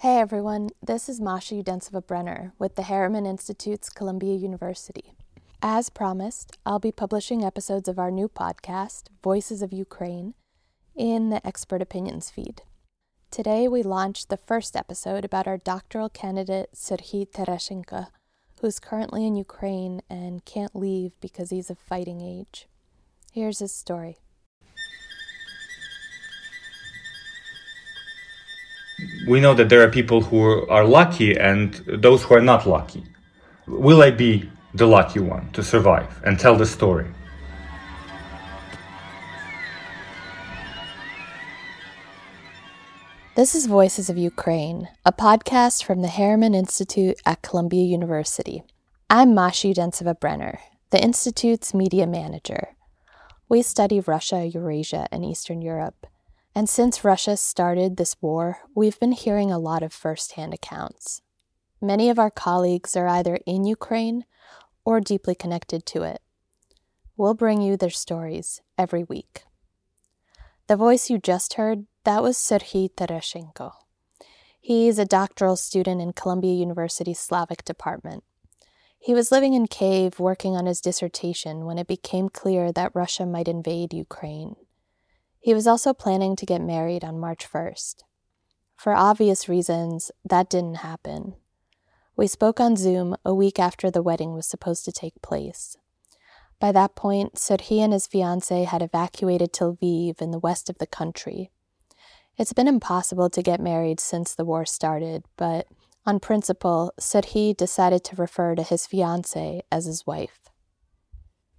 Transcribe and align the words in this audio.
Hey 0.00 0.18
everyone, 0.18 0.70
this 0.82 1.10
is 1.10 1.20
Masha 1.20 1.56
Udensiva 1.56 2.00
Brenner 2.06 2.54
with 2.58 2.74
the 2.74 2.84
Harriman 2.84 3.26
Institute's 3.26 3.90
Columbia 3.90 4.34
University. 4.34 5.12
As 5.60 5.90
promised, 5.90 6.56
I'll 6.64 6.78
be 6.78 6.90
publishing 6.90 7.44
episodes 7.44 7.86
of 7.86 7.98
our 7.98 8.10
new 8.10 8.26
podcast, 8.26 9.08
Voices 9.22 9.60
of 9.60 9.74
Ukraine, 9.74 10.32
in 10.96 11.28
the 11.28 11.46
Expert 11.46 11.82
Opinions 11.82 12.30
feed. 12.30 12.62
Today 13.30 13.68
we 13.68 13.82
launched 13.82 14.30
the 14.30 14.38
first 14.38 14.74
episode 14.74 15.22
about 15.22 15.46
our 15.46 15.58
doctoral 15.58 16.08
candidate 16.08 16.70
Serhiy 16.74 17.30
Tereshchenko, 17.30 18.06
who's 18.62 18.78
currently 18.78 19.26
in 19.26 19.36
Ukraine 19.36 20.00
and 20.08 20.46
can't 20.46 20.74
leave 20.74 21.12
because 21.20 21.50
he's 21.50 21.68
of 21.68 21.78
fighting 21.78 22.22
age. 22.22 22.66
Here's 23.34 23.58
his 23.58 23.74
story. 23.74 24.16
We 29.26 29.38
know 29.40 29.52
that 29.54 29.68
there 29.68 29.82
are 29.82 29.90
people 29.90 30.22
who 30.22 30.66
are 30.68 30.84
lucky 30.84 31.36
and 31.36 31.74
those 31.86 32.22
who 32.22 32.34
are 32.34 32.40
not 32.40 32.66
lucky. 32.66 33.04
Will 33.66 34.02
I 34.02 34.10
be 34.10 34.50
the 34.74 34.86
lucky 34.86 35.20
one 35.20 35.50
to 35.52 35.62
survive 35.62 36.20
and 36.24 36.38
tell 36.38 36.56
the 36.56 36.64
story? 36.64 37.06
This 43.36 43.54
is 43.54 43.66
Voices 43.66 44.10
of 44.10 44.18
Ukraine, 44.18 44.88
a 45.04 45.12
podcast 45.12 45.84
from 45.84 46.02
the 46.02 46.08
Harriman 46.08 46.54
Institute 46.54 47.20
at 47.24 47.42
Columbia 47.42 47.84
University. 47.84 48.62
I'm 49.08 49.34
Masha 49.34 49.68
Udensiva 49.68 50.18
Brenner, 50.18 50.60
the 50.90 51.02
Institute's 51.02 51.72
media 51.74 52.06
manager. 52.06 52.68
We 53.48 53.62
study 53.62 54.00
Russia, 54.00 54.46
Eurasia, 54.46 55.08
and 55.12 55.24
Eastern 55.24 55.62
Europe. 55.62 56.06
And 56.60 56.68
since 56.68 57.06
Russia 57.06 57.38
started 57.38 57.96
this 57.96 58.20
war, 58.20 58.58
we've 58.74 59.00
been 59.00 59.12
hearing 59.12 59.50
a 59.50 59.58
lot 59.58 59.82
of 59.82 59.94
firsthand 59.94 60.52
accounts. 60.52 61.22
Many 61.80 62.10
of 62.10 62.18
our 62.18 62.30
colleagues 62.30 62.94
are 62.96 63.08
either 63.08 63.38
in 63.46 63.64
Ukraine 63.64 64.26
or 64.84 65.00
deeply 65.00 65.34
connected 65.34 65.86
to 65.86 66.02
it. 66.02 66.20
We'll 67.16 67.32
bring 67.32 67.62
you 67.62 67.78
their 67.78 67.88
stories 67.88 68.60
every 68.76 69.04
week. 69.04 69.44
The 70.66 70.76
voice 70.76 71.08
you 71.08 71.16
just 71.16 71.54
heard, 71.54 71.86
that 72.04 72.22
was 72.22 72.36
Serhiy 72.36 72.90
Tereshchenko. 72.94 73.72
He's 74.60 74.98
a 74.98 75.06
doctoral 75.06 75.56
student 75.56 76.02
in 76.02 76.12
Columbia 76.12 76.52
University's 76.52 77.20
Slavic 77.20 77.64
department. 77.64 78.22
He 78.98 79.14
was 79.14 79.32
living 79.32 79.54
in 79.54 79.66
Kiev 79.66 80.20
working 80.20 80.56
on 80.56 80.66
his 80.66 80.82
dissertation 80.82 81.64
when 81.64 81.78
it 81.78 81.86
became 81.86 82.28
clear 82.28 82.70
that 82.70 82.94
Russia 82.94 83.24
might 83.24 83.48
invade 83.48 83.94
Ukraine. 83.94 84.56
He 85.40 85.54
was 85.54 85.66
also 85.66 85.94
planning 85.94 86.36
to 86.36 86.46
get 86.46 86.60
married 86.60 87.02
on 87.02 87.18
March 87.18 87.50
1st. 87.50 88.04
For 88.76 88.94
obvious 88.94 89.48
reasons, 89.48 90.10
that 90.24 90.50
didn't 90.50 90.76
happen. 90.76 91.34
We 92.14 92.26
spoke 92.26 92.60
on 92.60 92.76
Zoom 92.76 93.16
a 93.24 93.34
week 93.34 93.58
after 93.58 93.90
the 93.90 94.02
wedding 94.02 94.34
was 94.34 94.46
supposed 94.46 94.84
to 94.84 94.92
take 94.92 95.22
place. 95.22 95.78
By 96.58 96.72
that 96.72 96.94
point, 96.94 97.36
Serhiy 97.36 97.78
and 97.78 97.94
his 97.94 98.06
fiancée 98.06 98.66
had 98.66 98.82
evacuated 98.82 99.54
to 99.54 99.72
Lviv 99.72 100.20
in 100.20 100.30
the 100.30 100.38
west 100.38 100.68
of 100.68 100.76
the 100.76 100.86
country. 100.86 101.50
It's 102.36 102.52
been 102.52 102.68
impossible 102.68 103.30
to 103.30 103.42
get 103.42 103.60
married 103.60 103.98
since 103.98 104.34
the 104.34 104.44
war 104.44 104.66
started, 104.66 105.24
but 105.38 105.66
on 106.04 106.20
principle, 106.20 106.92
Serhiy 107.00 107.56
decided 107.56 108.04
to 108.04 108.16
refer 108.16 108.54
to 108.54 108.62
his 108.62 108.86
fiancée 108.86 109.62
as 109.72 109.86
his 109.86 110.06
wife. 110.06 110.50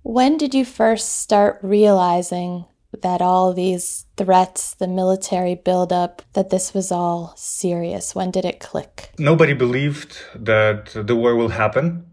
When 0.04 0.38
did 0.38 0.54
you 0.54 0.66
first 0.66 1.20
start 1.20 1.60
realizing 1.64 2.66
that 3.02 3.22
all 3.22 3.54
these 3.54 4.06
threats, 4.18 4.74
the 4.76 4.88
military 4.88 5.56
buildup, 5.56 6.22
that 6.34 6.50
this 6.50 6.74
was 6.74 6.92
all 6.92 7.34
serious? 7.36 8.14
When 8.14 8.32
did 8.32 8.46
it 8.46 8.60
click? 8.60 9.12
Nobody 9.18 9.54
believed 9.54 10.18
that 10.36 10.92
the 10.94 11.16
war 11.16 11.36
will 11.36 11.50
happen. 11.50 12.06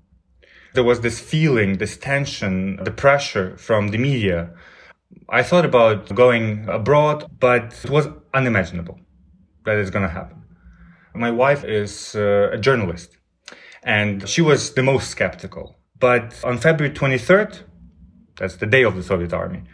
There 0.75 0.85
was 0.85 1.01
this 1.01 1.19
feeling, 1.21 1.79
this 1.79 1.97
tension, 1.97 2.77
the 2.83 2.91
pressure 2.91 3.57
from 3.57 3.89
the 3.89 3.99
media. 3.99 4.51
I 5.29 5.43
thought 5.43 5.65
about 5.65 6.15
going 6.15 6.69
abroad, 6.69 7.31
but 7.41 7.75
it 7.85 7.91
was 7.91 8.09
unimaginable 8.33 9.01
that 9.65 9.77
it's 9.79 9.91
going 9.91 10.07
to 10.07 10.13
happen. 10.13 10.43
My 11.15 11.31
wife 11.31 11.65
is 11.65 12.15
uh, 12.15 12.51
a 12.53 12.59
journalist, 12.59 13.17
and 13.83 14.29
she 14.29 14.41
was 14.41 14.75
the 14.75 14.83
most 14.83 15.11
skeptical. 15.11 15.79
But 15.99 16.39
on 16.45 16.59
February 16.59 16.95
23rd, 16.95 17.61
that's 18.37 18.57
the 18.57 18.67
day 18.67 18.85
of 18.85 18.95
the 18.95 19.03
Soviet 19.03 19.33
army, 19.33 19.65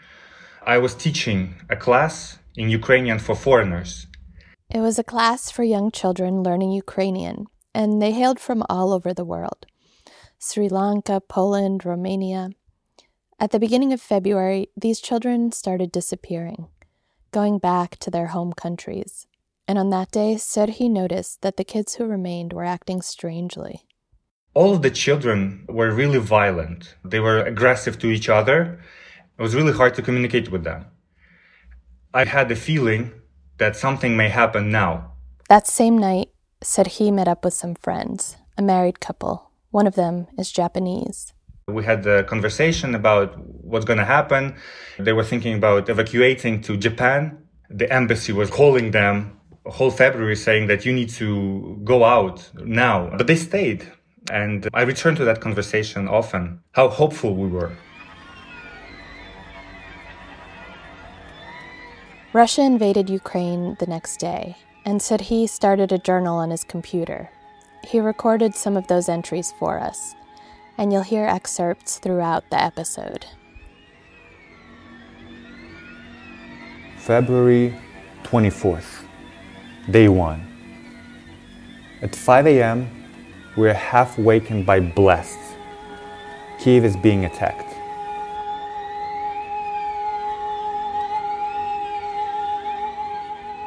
I 0.66 0.78
was 0.78 0.94
teaching 0.94 1.56
a 1.68 1.76
class 1.76 2.38
in 2.56 2.70
Ukrainian 2.70 3.18
for 3.18 3.34
foreigners. 3.34 4.06
It 4.70 4.80
was 4.80 4.98
a 4.98 5.04
class 5.04 5.50
for 5.50 5.62
young 5.62 5.90
children 5.90 6.42
learning 6.42 6.72
Ukrainian, 6.72 7.46
and 7.74 8.00
they 8.00 8.12
hailed 8.12 8.40
from 8.40 8.64
all 8.70 8.92
over 8.94 9.12
the 9.12 9.26
world 9.26 9.66
Sri 10.38 10.68
Lanka, 10.70 11.20
Poland, 11.20 11.84
Romania. 11.84 12.50
At 13.38 13.50
the 13.50 13.58
beginning 13.58 13.92
of 13.92 14.00
February, 14.00 14.70
these 14.74 15.00
children 15.00 15.52
started 15.52 15.92
disappearing, 15.92 16.68
going 17.30 17.58
back 17.58 17.98
to 17.98 18.10
their 18.10 18.28
home 18.28 18.54
countries. 18.54 19.26
And 19.68 19.78
on 19.78 19.90
that 19.90 20.10
day, 20.10 20.36
Serhiy 20.36 20.90
noticed 20.90 21.42
that 21.42 21.58
the 21.58 21.64
kids 21.64 21.94
who 21.94 22.06
remained 22.06 22.54
were 22.54 22.64
acting 22.64 23.02
strangely. 23.02 23.82
All 24.54 24.72
of 24.74 24.82
the 24.82 24.90
children 24.90 25.66
were 25.68 25.90
really 25.90 26.20
violent. 26.20 26.94
They 27.04 27.20
were 27.20 27.42
aggressive 27.42 27.98
to 27.98 28.08
each 28.08 28.28
other 28.30 28.80
it 29.38 29.42
was 29.42 29.54
really 29.54 29.72
hard 29.72 29.94
to 29.94 30.02
communicate 30.02 30.50
with 30.50 30.64
them. 30.64 30.86
I 32.12 32.24
had 32.24 32.48
the 32.48 32.56
feeling 32.56 33.12
that 33.58 33.76
something 33.76 34.16
may 34.16 34.28
happen 34.28 34.70
now. 34.70 35.12
That 35.48 35.66
same 35.66 35.98
night, 35.98 36.30
Serhiy 36.62 37.12
met 37.12 37.28
up 37.28 37.44
with 37.44 37.54
some 37.54 37.74
friends, 37.74 38.36
a 38.56 38.62
married 38.62 39.00
couple. 39.00 39.50
One 39.70 39.86
of 39.86 39.94
them 39.94 40.28
is 40.38 40.52
Japanese. 40.52 41.32
We 41.66 41.84
had 41.84 42.06
a 42.06 42.22
conversation 42.24 42.94
about 42.94 43.38
what's 43.38 43.84
going 43.84 43.98
to 43.98 44.04
happen. 44.04 44.54
They 44.98 45.12
were 45.12 45.24
thinking 45.24 45.54
about 45.54 45.88
evacuating 45.88 46.60
to 46.62 46.76
Japan. 46.76 47.38
The 47.70 47.90
embassy 47.92 48.32
was 48.32 48.50
calling 48.50 48.90
them 48.90 49.40
whole 49.66 49.90
February 49.90 50.36
saying 50.36 50.66
that 50.66 50.84
you 50.84 50.92
need 50.92 51.08
to 51.08 51.80
go 51.84 52.04
out 52.04 52.50
now. 52.54 53.10
But 53.16 53.26
they 53.26 53.36
stayed. 53.36 53.90
And 54.30 54.68
I 54.72 54.82
returned 54.82 55.16
to 55.18 55.24
that 55.24 55.40
conversation 55.40 56.08
often, 56.08 56.60
how 56.72 56.88
hopeful 56.88 57.34
we 57.34 57.48
were. 57.48 57.72
Russia 62.34 62.62
invaded 62.62 63.08
Ukraine 63.08 63.76
the 63.78 63.86
next 63.86 64.16
day, 64.16 64.56
and 64.84 65.00
Serhiy 65.00 65.48
started 65.48 65.92
a 65.92 65.98
journal 65.98 66.36
on 66.36 66.50
his 66.50 66.64
computer. 66.64 67.30
He 67.86 68.00
recorded 68.00 68.56
some 68.56 68.76
of 68.76 68.88
those 68.88 69.08
entries 69.08 69.54
for 69.56 69.78
us, 69.78 70.16
and 70.76 70.92
you'll 70.92 71.02
hear 71.02 71.26
excerpts 71.26 72.00
throughout 72.00 72.42
the 72.50 72.60
episode. 72.60 73.26
February 76.96 77.78
24th, 78.24 79.04
day 79.88 80.08
one. 80.08 80.42
At 82.02 82.16
5 82.16 82.48
a.m., 82.48 82.90
we're 83.56 83.74
half 83.74 84.18
wakened 84.18 84.66
by 84.66 84.80
blasts. 84.80 85.54
Kiev 86.58 86.84
is 86.84 86.96
being 86.96 87.26
attacked. 87.26 87.73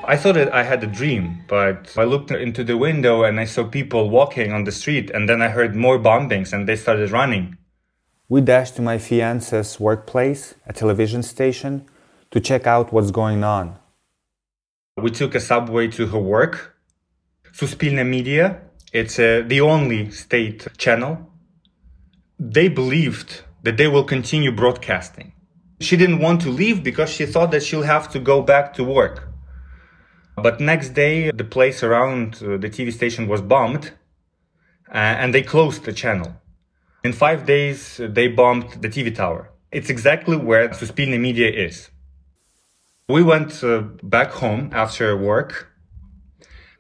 I 0.10 0.16
thought 0.16 0.36
that 0.36 0.54
I 0.54 0.64
had 0.64 0.82
a 0.86 0.88
dream, 0.88 1.44
but 1.50 1.94
I 1.98 2.06
looked 2.06 2.32
into 2.32 2.64
the 2.64 2.78
window 2.78 3.24
and 3.24 3.42
I 3.42 3.44
saw 3.44 3.66
people 3.66 4.10
walking 4.10 4.54
on 4.54 4.64
the 4.64 4.72
street, 4.72 5.10
and 5.10 5.28
then 5.28 5.42
I 5.42 5.50
heard 5.50 5.76
more 5.76 6.00
bombings 6.00 6.54
and 6.54 6.66
they 6.66 6.78
started 6.78 7.12
running. 7.12 7.58
We 8.30 8.40
dashed 8.40 8.78
to 8.78 8.82
my 8.82 9.00
fiance's 9.00 9.82
workplace, 9.82 10.56
a 10.66 10.72
television 10.72 11.24
station, 11.24 11.86
to 12.32 12.40
check 12.40 12.66
out 12.66 12.94
what's 12.94 13.12
going 13.12 13.44
on. 13.44 13.80
We 14.96 15.12
took 15.12 15.36
a 15.36 15.42
subway 15.42 15.90
to 15.90 16.08
her 16.08 16.20
work. 16.20 16.78
Suspilne 17.52 18.08
Media, 18.08 18.62
it's 18.94 19.20
uh, 19.20 19.44
the 19.46 19.60
only 19.60 20.12
state 20.12 20.68
channel. 20.78 21.30
They 22.40 22.70
believed 22.70 23.42
that 23.64 23.76
they 23.76 23.90
will 23.90 24.06
continue 24.06 24.54
broadcasting. 24.54 25.34
She 25.82 25.98
didn't 25.98 26.20
want 26.20 26.40
to 26.44 26.50
leave 26.50 26.82
because 26.82 27.10
she 27.10 27.26
thought 27.26 27.52
that 27.52 27.64
she'll 27.64 27.84
have 27.84 28.10
to 28.14 28.20
go 28.20 28.42
back 28.42 28.74
to 28.76 28.86
work. 28.86 29.28
But 30.40 30.60
next 30.60 30.90
day, 30.90 31.32
the 31.32 31.44
place 31.44 31.82
around 31.82 32.36
uh, 32.36 32.58
the 32.58 32.70
TV 32.70 32.94
station 32.94 33.28
was 33.28 33.42
bombed 33.42 33.92
uh, 34.94 34.98
and 35.22 35.34
they 35.34 35.42
closed 35.42 35.84
the 35.84 35.92
channel. 35.92 36.32
In 37.04 37.12
five 37.12 37.48
days, 37.48 38.00
uh, 38.00 38.08
they 38.08 38.28
bombed 38.28 38.84
the 38.84 38.88
TV 38.88 39.14
tower. 39.14 39.50
It's 39.72 39.90
exactly 39.90 40.38
where 40.38 40.70
Suspilne 40.70 41.20
Media 41.20 41.50
is. 41.50 41.90
We 43.10 43.24
went 43.24 43.64
uh, 43.64 43.82
back 44.04 44.30
home 44.32 44.70
after 44.74 45.18
work. 45.18 45.70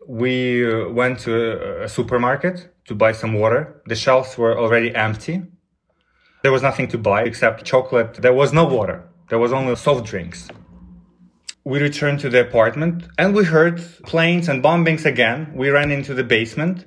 We 0.07 0.63
uh, 0.63 0.89
went 0.89 1.19
to 1.21 1.33
a, 1.33 1.85
a 1.85 1.89
supermarket 1.89 2.69
to 2.85 2.93
buy 2.93 3.11
some 3.11 3.33
water. 3.33 3.81
The 3.87 3.95
shelves 3.95 4.37
were 4.37 4.55
already 4.55 4.93
empty. 4.93 5.41
There 6.43 6.51
was 6.51 6.61
nothing 6.61 6.89
to 6.89 6.99
buy 6.99 7.23
except 7.23 7.65
chocolate. 7.65 8.13
There 8.21 8.33
was 8.33 8.53
no 8.53 8.65
water. 8.65 9.09
There 9.29 9.39
was 9.39 9.51
only 9.51 9.75
soft 9.75 10.05
drinks 10.05 10.47
We 11.67 11.81
returned 11.81 12.21
to 12.21 12.29
the 12.29 12.39
apartment 12.39 13.09
and 13.17 13.35
we 13.35 13.43
heard 13.43 13.83
planes 14.03 14.47
and 14.47 14.63
bombings 14.63 15.03
again. 15.03 15.51
We 15.53 15.67
ran 15.69 15.91
into 15.91 16.13
the 16.13 16.23
basement 16.23 16.85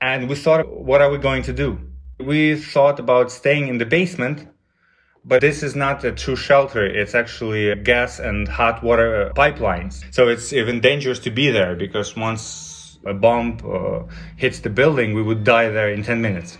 and 0.00 0.28
we 0.28 0.34
thought, 0.34 0.66
what 0.68 1.00
are 1.00 1.08
we 1.12 1.18
going 1.18 1.44
to 1.44 1.52
do? 1.52 1.78
We 2.18 2.56
thought 2.56 2.98
about 2.98 3.30
staying 3.30 3.68
in 3.68 3.78
the 3.78 3.86
basement, 3.86 4.48
but 5.24 5.42
this 5.42 5.62
is 5.62 5.76
not 5.76 6.02
a 6.02 6.10
true 6.10 6.34
shelter. 6.34 6.84
It's 6.84 7.14
actually 7.14 7.72
gas 7.84 8.18
and 8.18 8.48
hot 8.48 8.82
water 8.82 9.30
pipelines. 9.36 10.02
So 10.12 10.26
it's 10.26 10.52
even 10.52 10.80
dangerous 10.80 11.20
to 11.20 11.30
be 11.30 11.52
there 11.52 11.76
because 11.76 12.16
once 12.16 12.98
a 13.06 13.14
bomb 13.14 13.58
uh, 13.64 14.12
hits 14.36 14.58
the 14.58 14.70
building, 14.70 15.14
we 15.14 15.22
would 15.22 15.44
die 15.44 15.68
there 15.68 15.90
in 15.90 16.02
10 16.02 16.20
minutes. 16.20 16.58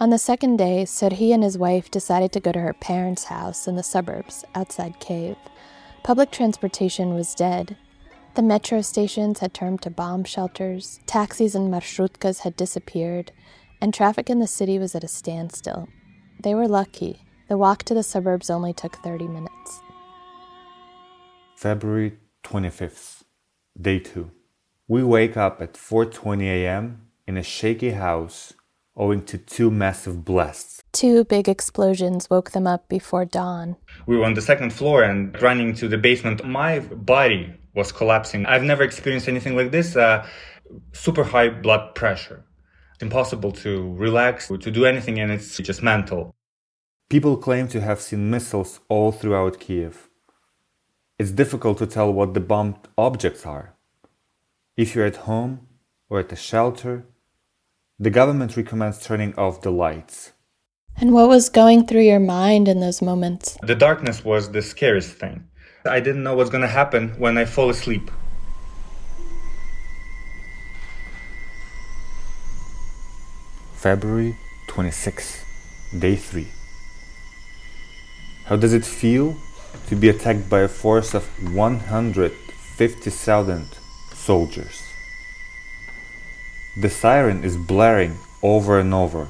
On 0.00 0.10
the 0.10 0.18
second 0.18 0.58
day, 0.58 0.84
Serhiy 0.84 1.34
and 1.34 1.42
his 1.42 1.58
wife 1.58 1.90
decided 1.90 2.30
to 2.30 2.38
go 2.38 2.52
to 2.52 2.60
her 2.60 2.72
parents' 2.72 3.24
house 3.24 3.66
in 3.66 3.74
the 3.74 3.82
suburbs 3.82 4.44
outside 4.54 5.00
Kiev. 5.00 5.36
Public 6.04 6.30
transportation 6.30 7.14
was 7.14 7.34
dead. 7.34 7.76
The 8.36 8.42
metro 8.42 8.80
stations 8.80 9.40
had 9.40 9.52
turned 9.52 9.82
to 9.82 9.90
bomb 9.90 10.22
shelters, 10.22 11.00
taxis 11.06 11.56
and 11.56 11.68
marshrutkas 11.68 12.40
had 12.40 12.54
disappeared, 12.54 13.32
and 13.80 13.92
traffic 13.92 14.30
in 14.30 14.38
the 14.38 14.46
city 14.46 14.78
was 14.78 14.94
at 14.94 15.02
a 15.02 15.08
standstill. 15.08 15.88
They 16.40 16.54
were 16.54 16.68
lucky. 16.68 17.24
The 17.48 17.58
walk 17.58 17.82
to 17.84 17.94
the 17.94 18.04
suburbs 18.04 18.50
only 18.50 18.72
took 18.72 18.94
30 18.98 19.26
minutes. 19.26 19.80
February 21.56 22.18
25th, 22.44 23.24
day 23.80 23.98
2. 23.98 24.30
We 24.86 25.02
wake 25.02 25.36
up 25.36 25.60
at 25.60 25.72
4:20 25.72 26.44
a.m. 26.44 27.08
in 27.26 27.36
a 27.36 27.42
shaky 27.42 27.90
house 27.90 28.54
owing 28.98 29.22
to 29.22 29.38
two 29.38 29.70
massive 29.70 30.24
blasts. 30.24 30.82
Two 30.92 31.24
big 31.24 31.48
explosions 31.48 32.28
woke 32.28 32.50
them 32.50 32.66
up 32.66 32.88
before 32.88 33.24
dawn. 33.24 33.76
We 34.06 34.16
were 34.16 34.24
on 34.24 34.34
the 34.34 34.42
second 34.42 34.72
floor 34.72 35.02
and 35.02 35.40
running 35.40 35.74
to 35.74 35.88
the 35.88 35.96
basement. 35.96 36.44
My 36.44 36.80
body 36.80 37.54
was 37.74 37.92
collapsing. 37.92 38.44
I've 38.46 38.64
never 38.64 38.82
experienced 38.82 39.28
anything 39.28 39.56
like 39.56 39.70
this. 39.70 39.96
Uh, 39.96 40.26
super 40.92 41.24
high 41.24 41.48
blood 41.48 41.94
pressure. 41.94 42.44
Impossible 43.00 43.52
to 43.52 43.94
relax, 43.94 44.48
to 44.48 44.70
do 44.70 44.84
anything, 44.84 45.20
and 45.20 45.30
it's 45.30 45.56
just 45.58 45.82
mental. 45.82 46.34
People 47.08 47.36
claim 47.36 47.68
to 47.68 47.80
have 47.80 48.00
seen 48.00 48.28
missiles 48.28 48.80
all 48.88 49.12
throughout 49.12 49.60
Kiev. 49.60 50.08
It's 51.18 51.30
difficult 51.30 51.78
to 51.78 51.86
tell 51.86 52.12
what 52.12 52.34
the 52.34 52.40
bombed 52.40 52.76
objects 52.96 53.46
are. 53.46 53.76
If 54.76 54.94
you're 54.94 55.06
at 55.06 55.24
home 55.28 55.66
or 56.08 56.20
at 56.20 56.32
a 56.32 56.36
shelter, 56.36 57.06
the 58.00 58.10
government 58.10 58.56
recommends 58.56 59.04
turning 59.04 59.34
off 59.34 59.62
the 59.62 59.72
lights. 59.72 60.30
And 60.96 61.12
what 61.12 61.28
was 61.28 61.48
going 61.48 61.84
through 61.86 62.02
your 62.02 62.20
mind 62.20 62.68
in 62.68 62.78
those 62.78 63.02
moments? 63.02 63.58
The 63.62 63.74
darkness 63.74 64.24
was 64.24 64.52
the 64.52 64.62
scariest 64.62 65.16
thing. 65.16 65.48
I 65.84 65.98
didn't 65.98 66.22
know 66.22 66.36
what's 66.36 66.50
going 66.50 66.62
to 66.62 66.68
happen 66.68 67.08
when 67.18 67.36
I 67.36 67.44
fall 67.44 67.70
asleep. 67.70 68.08
February 73.74 74.36
26, 74.68 75.44
day 75.98 76.14
3. 76.14 76.46
How 78.46 78.54
does 78.56 78.74
it 78.74 78.84
feel 78.84 79.36
to 79.88 79.96
be 79.96 80.08
attacked 80.08 80.48
by 80.48 80.60
a 80.60 80.68
force 80.68 81.14
of 81.14 81.24
150,000 81.52 83.66
soldiers? 84.14 84.87
The 86.80 86.88
siren 86.88 87.42
is 87.42 87.56
blaring 87.56 88.16
over 88.40 88.78
and 88.78 88.94
over. 88.94 89.26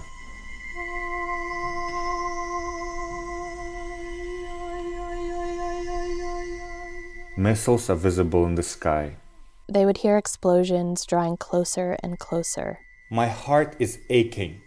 Missiles 7.38 7.88
are 7.88 7.94
visible 7.94 8.44
in 8.44 8.54
the 8.54 8.62
sky. 8.62 9.16
They 9.66 9.86
would 9.86 9.96
hear 9.96 10.18
explosions 10.18 11.06
drawing 11.06 11.38
closer 11.38 11.96
and 12.02 12.18
closer. 12.18 12.80
My 13.10 13.28
heart 13.28 13.76
is 13.78 13.98
aching. 14.10 14.60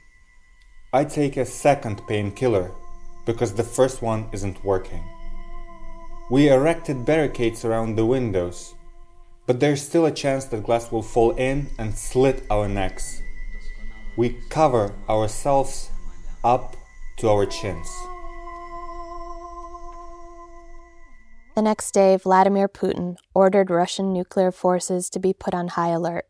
I 0.92 1.06
take 1.06 1.38
a 1.38 1.46
second 1.46 2.02
painkiller 2.08 2.72
because 3.28 3.54
the 3.54 3.64
first 3.64 4.02
one 4.02 4.28
isn't 4.32 4.66
working. 4.66 5.04
We 6.32 6.50
erected 6.50 7.06
barricades 7.06 7.64
around 7.64 7.96
the 7.96 8.08
windows 8.08 8.74
but 9.46 9.60
there's 9.60 9.82
still 9.82 10.06
a 10.06 10.12
chance 10.12 10.46
that 10.46 10.64
glass 10.64 10.92
will 10.92 11.02
fall 11.02 11.32
in 11.32 11.70
and 11.78 11.96
slit 11.98 12.44
our 12.50 12.68
necks. 12.68 13.22
We 14.18 14.38
cover 14.50 14.94
ourselves 15.10 15.90
up 16.44 16.76
to 17.18 17.30
our 17.30 17.46
chins. 17.46 17.88
The 21.56 21.62
next 21.62 21.92
day, 21.92 22.16
Vladimir 22.18 22.70
Putin 22.70 23.18
ordered 23.34 23.70
Russian 23.70 24.14
nuclear 24.14 24.52
forces 24.52 25.10
to 25.10 25.20
be 25.20 25.34
put 25.34 25.54
on 25.54 25.70
high 25.70 25.90
alert. 25.90 26.26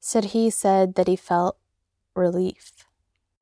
Serhiy 0.00 0.52
said 0.52 0.94
that 0.94 1.08
he 1.08 1.16
felt 1.16 1.56
relief. 2.14 2.86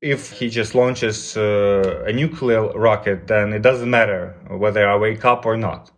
If 0.01 0.31
he 0.31 0.49
just 0.49 0.75
launches 0.75 1.35
uh, 1.35 2.05
a 2.07 2.13
nuclear 2.13 2.71
rocket, 2.71 3.27
then 3.27 3.51
it 3.51 3.61
doesn't 3.61 3.89
matter 3.89 4.35
whether 4.49 4.87
I 4.87 4.95
wake 4.95 5.25
up 5.25 5.45
or 5.45 5.57
not. 5.57 5.91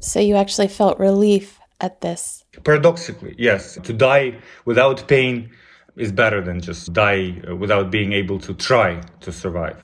So 0.00 0.20
you 0.20 0.36
actually 0.36 0.68
felt 0.68 0.98
relief 0.98 1.57
at 1.80 2.00
this? 2.00 2.44
Paradoxically, 2.64 3.34
yes. 3.38 3.78
To 3.82 3.92
die 3.92 4.38
without 4.64 5.06
pain 5.08 5.50
is 5.96 6.12
better 6.12 6.40
than 6.40 6.60
just 6.60 6.92
die 6.92 7.40
uh, 7.48 7.56
without 7.56 7.90
being 7.90 8.12
able 8.12 8.38
to 8.40 8.54
try 8.54 9.00
to 9.20 9.32
survive. 9.32 9.82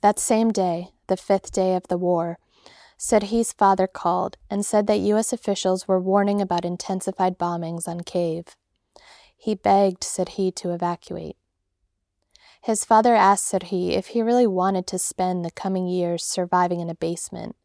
That 0.00 0.18
same 0.18 0.50
day, 0.50 0.88
the 1.06 1.16
fifth 1.16 1.52
day 1.52 1.74
of 1.76 1.88
the 1.88 1.98
war, 1.98 2.38
Serhiy's 2.98 3.52
father 3.52 3.86
called 3.86 4.36
and 4.48 4.64
said 4.64 4.86
that 4.86 5.00
U.S. 5.00 5.32
officials 5.32 5.86
were 5.88 6.00
warning 6.00 6.40
about 6.40 6.64
intensified 6.64 7.38
bombings 7.38 7.88
on 7.88 8.00
Kiev. 8.00 8.56
He 9.36 9.54
begged 9.54 10.02
Serhiy 10.02 10.54
to 10.56 10.72
evacuate. 10.72 11.36
His 12.62 12.84
father 12.84 13.14
asked 13.14 13.52
Serhiy 13.52 13.90
if 13.90 14.08
he 14.08 14.22
really 14.22 14.46
wanted 14.46 14.86
to 14.86 14.98
spend 14.98 15.44
the 15.44 15.50
coming 15.50 15.86
years 15.86 16.24
surviving 16.24 16.80
in 16.80 16.88
a 16.88 16.94
basement 16.94 17.56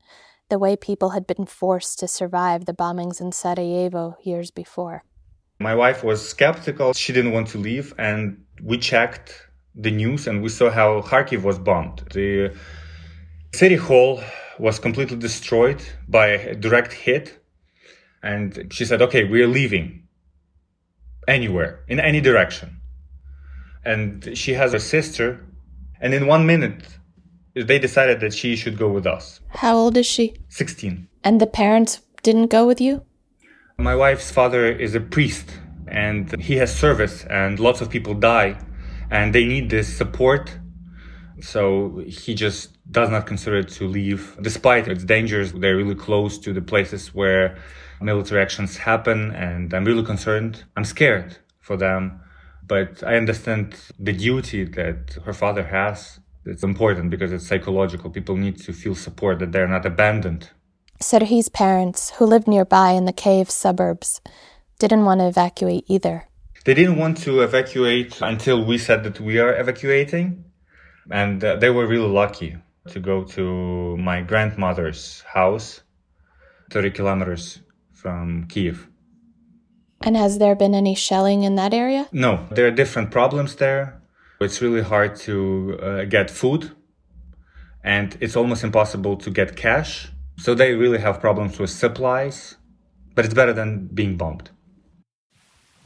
the 0.49 0.59
way 0.59 0.75
people 0.75 1.11
had 1.11 1.25
been 1.25 1.45
forced 1.45 1.99
to 1.99 2.07
survive 2.07 2.65
the 2.65 2.73
bombings 2.73 3.21
in 3.21 3.31
Sarajevo 3.31 4.17
years 4.23 4.51
before. 4.51 5.03
My 5.59 5.75
wife 5.75 6.03
was 6.03 6.27
skeptical. 6.27 6.93
She 6.93 7.13
didn't 7.13 7.31
want 7.31 7.47
to 7.49 7.57
leave, 7.57 7.93
and 7.97 8.43
we 8.63 8.77
checked 8.77 9.49
the 9.75 9.91
news 9.91 10.27
and 10.27 10.41
we 10.41 10.49
saw 10.49 10.69
how 10.69 11.01
Kharkiv 11.01 11.43
was 11.43 11.57
bombed. 11.59 12.03
The 12.13 12.53
city 13.53 13.75
hall 13.75 14.21
was 14.57 14.79
completely 14.79 15.17
destroyed 15.17 15.81
by 16.07 16.27
a 16.27 16.55
direct 16.55 16.93
hit. 16.93 17.43
And 18.21 18.67
she 18.71 18.83
said, 18.85 19.01
okay, 19.01 19.23
we're 19.23 19.47
leaving 19.47 20.07
anywhere, 21.27 21.85
in 21.87 21.99
any 21.99 22.19
direction. 22.19 22.81
And 23.85 24.37
she 24.37 24.53
has 24.53 24.73
a 24.73 24.79
sister. 24.79 25.45
And 26.01 26.13
in 26.13 26.27
one 26.27 26.45
minute, 26.45 26.98
they 27.63 27.79
decided 27.79 28.19
that 28.21 28.33
she 28.33 28.55
should 28.55 28.77
go 28.77 28.89
with 28.89 29.05
us. 29.05 29.41
How 29.49 29.75
old 29.75 29.97
is 29.97 30.05
she? 30.05 30.35
16. 30.49 31.07
And 31.23 31.41
the 31.41 31.47
parents 31.47 32.01
didn't 32.23 32.47
go 32.47 32.65
with 32.65 32.79
you? 32.81 33.03
My 33.77 33.95
wife's 33.95 34.31
father 34.31 34.65
is 34.65 34.95
a 34.95 34.99
priest 34.99 35.49
and 35.87 36.39
he 36.41 36.55
has 36.55 36.73
service 36.73 37.25
and 37.25 37.59
lots 37.59 37.81
of 37.81 37.89
people 37.89 38.13
die 38.13 38.59
and 39.09 39.33
they 39.33 39.45
need 39.45 39.69
this 39.69 39.95
support. 39.95 40.57
So 41.41 42.03
he 42.05 42.35
just 42.35 42.77
does 42.91 43.09
not 43.09 43.25
consider 43.25 43.63
to 43.63 43.87
leave 43.87 44.37
despite 44.41 44.87
its 44.87 45.03
dangers. 45.03 45.53
They're 45.53 45.77
really 45.77 45.95
close 45.95 46.37
to 46.39 46.53
the 46.53 46.61
places 46.61 47.13
where 47.13 47.57
military 48.01 48.41
actions 48.41 48.77
happen 48.77 49.31
and 49.31 49.73
I'm 49.73 49.85
really 49.85 50.03
concerned. 50.03 50.63
I'm 50.75 50.85
scared 50.85 51.37
for 51.59 51.77
them, 51.77 52.21
but 52.67 53.03
I 53.03 53.15
understand 53.15 53.75
the 53.97 54.13
duty 54.13 54.65
that 54.65 55.17
her 55.25 55.33
father 55.33 55.63
has 55.63 56.19
it's 56.49 56.63
important 56.63 57.09
because 57.09 57.31
it's 57.31 57.47
psychological. 57.47 58.09
People 58.09 58.35
need 58.35 58.57
to 58.61 58.73
feel 58.73 58.95
support 58.95 59.39
that 59.39 59.51
they're 59.51 59.67
not 59.67 59.85
abandoned. 59.85 60.49
Serhiy's 61.01 61.49
parents, 61.49 62.11
who 62.11 62.25
lived 62.25 62.47
nearby 62.47 62.91
in 62.91 63.05
the 63.05 63.13
Kiev 63.13 63.49
suburbs, 63.49 64.21
didn't 64.79 65.05
want 65.05 65.21
to 65.21 65.27
evacuate 65.27 65.85
either. 65.87 66.27
They 66.65 66.73
didn't 66.73 66.97
want 66.97 67.17
to 67.19 67.41
evacuate 67.41 68.21
until 68.21 68.65
we 68.65 68.77
said 68.77 69.03
that 69.03 69.19
we 69.19 69.39
are 69.39 69.55
evacuating. 69.55 70.43
And 71.09 71.43
uh, 71.43 71.55
they 71.55 71.69
were 71.69 71.87
really 71.87 72.09
lucky 72.09 72.57
to 72.89 72.99
go 72.99 73.23
to 73.23 73.97
my 73.97 74.21
grandmother's 74.21 75.21
house, 75.21 75.81
30 76.71 76.91
kilometers 76.91 77.61
from 77.93 78.45
Kiev. 78.47 78.87
And 80.01 80.15
has 80.15 80.37
there 80.37 80.55
been 80.55 80.75
any 80.75 80.95
shelling 80.95 81.43
in 81.43 81.55
that 81.55 81.73
area? 81.73 82.07
No, 82.11 82.47
there 82.51 82.67
are 82.67 82.71
different 82.71 83.11
problems 83.11 83.55
there. 83.55 83.98
It's 84.41 84.61
really 84.61 84.81
hard 84.81 85.15
to 85.27 85.79
uh, 85.81 86.05
get 86.05 86.31
food 86.31 86.71
and 87.83 88.17
it's 88.21 88.35
almost 88.35 88.63
impossible 88.63 89.17
to 89.17 89.29
get 89.29 89.55
cash. 89.55 90.09
So 90.37 90.55
they 90.55 90.73
really 90.73 90.99
have 90.99 91.19
problems 91.19 91.59
with 91.59 91.69
supplies, 91.69 92.55
but 93.15 93.25
it's 93.25 93.33
better 93.33 93.53
than 93.53 93.87
being 93.87 94.15
bombed. 94.15 94.51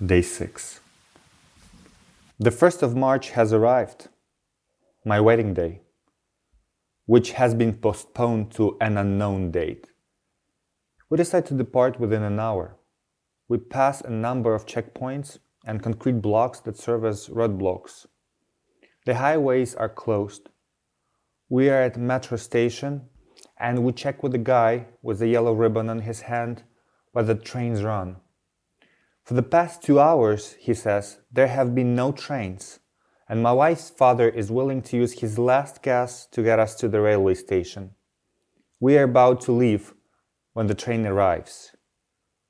Day 0.03 0.22
6. 0.22 0.79
The 2.39 2.51
1st 2.51 2.83
of 2.83 2.95
March 2.95 3.31
has 3.31 3.53
arrived, 3.53 4.10
my 5.05 5.19
wedding 5.19 5.53
day. 5.53 5.81
which 7.05 7.33
has 7.33 7.53
been 7.53 7.74
postponed 7.74 8.51
to 8.51 8.77
an 8.79 8.98
unknown 8.98 9.51
date. 9.51 9.88
We 11.10 11.17
decide 11.17 11.45
to 11.48 11.53
depart 11.53 12.00
within 12.00 12.24
an 12.24 12.39
hour. 12.39 12.77
We 13.50 13.57
pass 13.57 14.01
a 14.01 14.10
number 14.10 14.55
of 14.55 14.65
checkpoints 14.65 15.39
and 15.65 15.83
concrete 15.83 16.22
blocks 16.22 16.62
that 16.62 16.77
serve 16.77 17.03
as 17.05 17.27
roadblocks. 17.27 18.05
The 19.05 19.15
highways 19.15 19.75
are 19.75 19.89
closed. 19.89 20.48
We 21.50 21.69
are 21.69 21.81
at 21.81 21.98
metro 21.98 22.38
station 22.38 23.10
and 23.60 23.83
we 23.83 23.91
check 23.91 24.24
with 24.24 24.31
the 24.31 24.38
guy 24.38 24.88
with 25.01 25.19
the 25.19 25.27
yellow 25.27 25.53
ribbon 25.53 25.89
on 25.89 26.00
his 26.00 26.22
hand 26.22 26.63
where 27.12 27.25
the 27.25 27.36
trains 27.36 27.83
run. 27.83 28.17
For 29.24 29.33
the 29.33 29.43
past 29.43 29.81
two 29.81 30.00
hours, 30.00 30.55
he 30.60 30.74
says, 30.74 31.19
there 31.31 31.48
have 31.48 31.75
been 31.75 31.95
no 31.95 32.12
trains, 32.12 32.79
and 33.27 33.43
my 33.43 33.51
wife's 33.51 33.89
father 33.89 34.29
is 34.29 34.51
willing 34.51 34.81
to 34.83 34.98
use 34.98 35.19
his 35.19 35.38
last 35.38 35.81
gas 35.81 36.25
to 36.27 36.43
get 36.43 36.60
us 36.60 36.75
to 36.75 36.88
the 36.88 37.01
railway 37.01 37.33
station. 37.33 37.91
We 38.79 38.98
are 38.98 39.03
about 39.03 39.41
to 39.41 39.51
leave 39.51 39.93
when 40.53 40.67
the 40.67 40.75
train 40.75 41.05
arrives. 41.05 41.75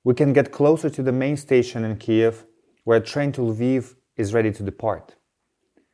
We 0.03 0.13
can 0.13 0.33
get 0.33 0.51
closer 0.51 0.89
to 0.89 1.03
the 1.03 1.11
main 1.11 1.37
station 1.37 1.83
in 1.83 1.97
Kiev, 1.97 2.45
where 2.83 2.97
a 2.97 3.01
train 3.01 3.31
to 3.33 3.41
Lviv 3.41 3.95
is 4.17 4.33
ready 4.33 4.51
to 4.51 4.63
depart. 4.63 5.15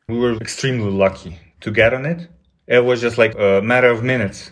We 0.09 0.17
were 0.17 0.37
extremely 0.37 0.89
lucky 0.89 1.37
to 1.61 1.69
get 1.69 1.93
on 1.93 2.07
it. 2.07 2.27
It 2.65 2.83
was 2.83 2.99
just 2.99 3.19
like 3.19 3.35
a 3.37 3.61
matter 3.61 3.91
of 3.91 4.03
minutes. 4.03 4.49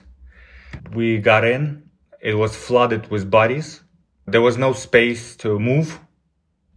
We 0.93 1.17
got 1.17 1.43
in, 1.43 1.89
it 2.21 2.35
was 2.35 2.55
flooded 2.55 3.09
with 3.09 3.31
bodies. 3.31 3.81
There 4.27 4.41
was 4.41 4.55
no 4.55 4.73
space 4.73 5.35
to 5.37 5.57
move. 5.57 5.99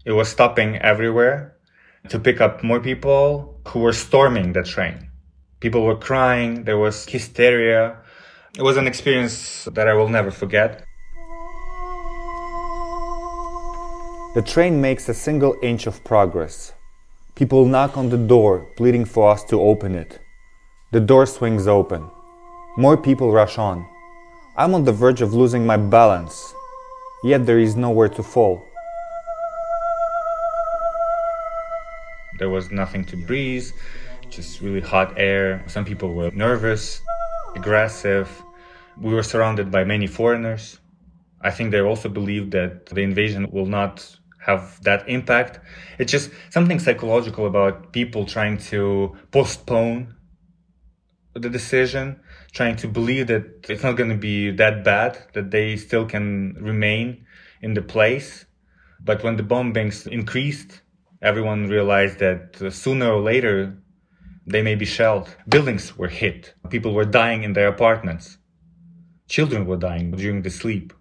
It 0.06 0.12
was 0.12 0.30
stopping 0.30 0.76
everywhere 0.76 1.58
to 2.08 2.18
pick 2.18 2.40
up 2.40 2.64
more 2.64 2.80
people 2.80 3.60
who 3.68 3.80
were 3.80 3.92
storming 3.92 4.54
the 4.54 4.62
train. 4.62 5.10
People 5.60 5.82
were 5.82 5.98
crying, 5.98 6.64
there 6.64 6.78
was 6.78 7.04
hysteria. 7.04 7.98
It 8.56 8.62
was 8.62 8.78
an 8.78 8.86
experience 8.86 9.68
that 9.74 9.88
I 9.88 9.92
will 9.92 10.08
never 10.08 10.30
forget. 10.30 10.82
The 14.34 14.42
train 14.42 14.80
makes 14.80 15.06
a 15.10 15.14
single 15.14 15.54
inch 15.60 15.86
of 15.86 16.02
progress. 16.02 16.72
People 17.40 17.64
knock 17.64 17.96
on 17.96 18.10
the 18.10 18.18
door, 18.18 18.66
pleading 18.76 19.06
for 19.06 19.30
us 19.30 19.42
to 19.44 19.58
open 19.58 19.94
it. 19.94 20.20
The 20.92 21.00
door 21.00 21.24
swings 21.24 21.66
open. 21.66 22.10
More 22.76 22.98
people 22.98 23.32
rush 23.32 23.56
on. 23.56 23.88
I'm 24.58 24.74
on 24.74 24.84
the 24.84 24.92
verge 24.92 25.22
of 25.22 25.32
losing 25.32 25.64
my 25.64 25.78
balance, 25.78 26.52
yet 27.24 27.46
there 27.46 27.58
is 27.58 27.76
nowhere 27.76 28.10
to 28.10 28.22
fall. 28.22 28.62
There 32.38 32.50
was 32.50 32.70
nothing 32.70 33.06
to 33.06 33.16
breathe, 33.16 33.70
just 34.28 34.60
really 34.60 34.82
hot 34.82 35.14
air. 35.16 35.64
Some 35.66 35.86
people 35.86 36.12
were 36.12 36.30
nervous, 36.32 37.00
aggressive. 37.56 38.28
We 39.00 39.14
were 39.14 39.22
surrounded 39.22 39.70
by 39.70 39.84
many 39.84 40.06
foreigners. 40.06 40.78
I 41.40 41.50
think 41.50 41.70
they 41.70 41.80
also 41.80 42.10
believed 42.10 42.50
that 42.50 42.84
the 42.84 43.00
invasion 43.00 43.50
will 43.50 43.64
not 43.64 44.19
have 44.40 44.82
that 44.82 45.08
impact. 45.08 45.60
It's 45.98 46.10
just 46.10 46.30
something 46.50 46.78
psychological 46.78 47.46
about 47.46 47.92
people 47.92 48.24
trying 48.24 48.58
to 48.72 49.16
postpone 49.30 50.14
the 51.34 51.48
decision, 51.48 52.20
trying 52.52 52.76
to 52.76 52.88
believe 52.88 53.28
that 53.28 53.44
it's 53.68 53.82
not 53.82 53.96
going 53.96 54.10
to 54.10 54.16
be 54.16 54.50
that 54.52 54.82
bad, 54.84 55.18
that 55.34 55.50
they 55.50 55.76
still 55.76 56.06
can 56.06 56.54
remain 56.60 57.24
in 57.62 57.74
the 57.74 57.82
place. 57.82 58.46
But 59.02 59.22
when 59.22 59.36
the 59.36 59.42
bombings 59.42 60.06
increased, 60.06 60.82
everyone 61.22 61.68
realized 61.68 62.18
that 62.18 62.60
uh, 62.60 62.70
sooner 62.70 63.12
or 63.12 63.20
later 63.20 63.76
they 64.46 64.62
may 64.62 64.74
be 64.74 64.84
shelled. 64.84 65.36
Buildings 65.48 65.96
were 65.96 66.08
hit. 66.08 66.54
People 66.70 66.92
were 66.94 67.04
dying 67.04 67.42
in 67.44 67.52
their 67.52 67.68
apartments. 67.68 68.38
Children 69.28 69.66
were 69.66 69.76
dying 69.76 70.10
during 70.10 70.42
the 70.42 70.50
sleep. 70.50 70.92